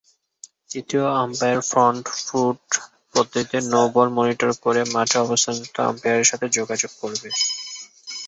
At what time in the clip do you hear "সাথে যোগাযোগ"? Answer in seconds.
6.31-6.91